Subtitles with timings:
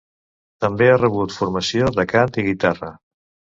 [0.65, 2.93] També ha rebut formació de cant i guitarra.